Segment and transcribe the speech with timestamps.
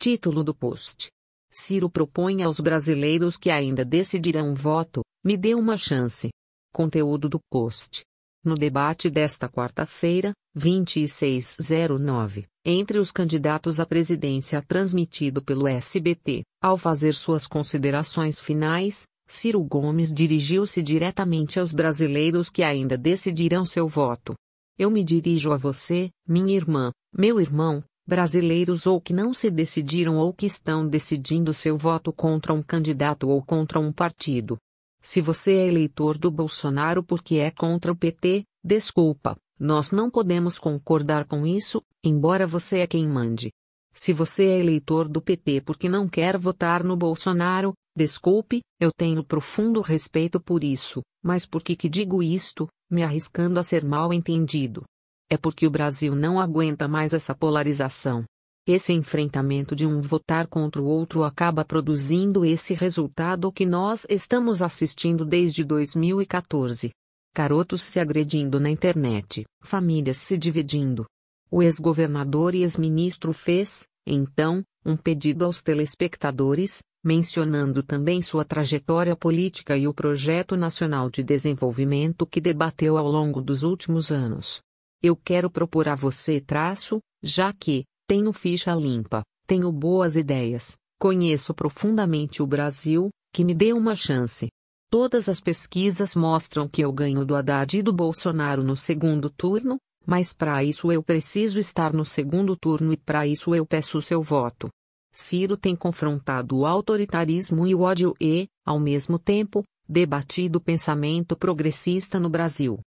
[0.00, 1.08] Título do post.
[1.50, 6.28] Ciro propõe aos brasileiros que ainda decidirão voto, me dê uma chance.
[6.72, 8.04] Conteúdo do post.
[8.44, 17.12] No debate desta quarta-feira, 2609, entre os candidatos à presidência transmitido pelo SBT, ao fazer
[17.12, 24.36] suas considerações finais, Ciro Gomes dirigiu-se diretamente aos brasileiros que ainda decidirão seu voto.
[24.78, 30.16] Eu me dirijo a você, minha irmã, meu irmão, brasileiros ou que não se decidiram
[30.16, 34.56] ou que estão decidindo seu voto contra um candidato ou contra um partido.
[35.02, 40.58] Se você é eleitor do Bolsonaro porque é contra o PT, desculpa, nós não podemos
[40.58, 43.52] concordar com isso, embora você é quem mande.
[43.92, 49.22] Se você é eleitor do PT porque não quer votar no Bolsonaro, desculpe, eu tenho
[49.22, 54.14] profundo respeito por isso, mas por que que digo isto, me arriscando a ser mal
[54.14, 54.82] entendido?
[55.30, 58.24] É porque o Brasil não aguenta mais essa polarização.
[58.66, 64.60] Esse enfrentamento de um votar contra o outro acaba produzindo esse resultado que nós estamos
[64.60, 66.90] assistindo desde 2014.
[67.34, 71.06] Carotos se agredindo na internet, famílias se dividindo.
[71.50, 79.76] O ex-governador e ex-ministro fez, então, um pedido aos telespectadores, mencionando também sua trajetória política
[79.78, 84.60] e o projeto nacional de desenvolvimento que debateu ao longo dos últimos anos.
[85.00, 91.54] Eu quero propor a você traço, já que, tenho ficha limpa, tenho boas ideias, conheço
[91.54, 94.48] profundamente o Brasil, que me dê uma chance.
[94.90, 99.78] Todas as pesquisas mostram que eu ganho do Haddad e do Bolsonaro no segundo turno,
[100.04, 104.20] mas para isso eu preciso estar no segundo turno e para isso eu peço seu
[104.20, 104.68] voto.
[105.12, 111.36] Ciro tem confrontado o autoritarismo e o ódio e, ao mesmo tempo, debatido o pensamento
[111.36, 112.80] progressista no Brasil.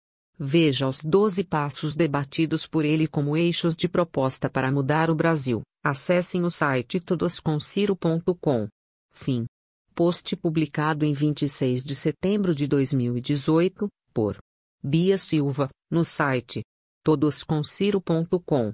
[0.42, 5.60] Veja os 12 passos debatidos por ele como eixos de proposta para mudar o Brasil.
[5.84, 8.66] Acessem o site todoscomciro.com.
[9.12, 9.44] Fim.
[9.94, 14.38] Post publicado em 26 de setembro de 2018, por
[14.82, 16.62] Bia Silva, no site
[17.04, 18.68] todoscomciro.com.